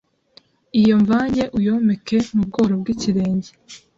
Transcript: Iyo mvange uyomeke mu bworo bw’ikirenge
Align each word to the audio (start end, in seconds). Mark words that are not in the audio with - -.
Iyo 0.79 0.93
mvange 1.01 1.43
uyomeke 1.57 2.17
mu 2.35 2.41
bworo 2.47 2.73
bw’ikirenge 2.81 3.49